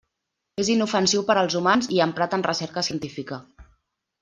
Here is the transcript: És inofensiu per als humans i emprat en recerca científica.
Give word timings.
És 0.63 0.71
inofensiu 0.75 1.25
per 1.27 1.35
als 1.41 1.57
humans 1.61 1.91
i 1.99 2.03
emprat 2.07 2.35
en 2.39 2.47
recerca 2.49 2.85
científica. 2.91 3.41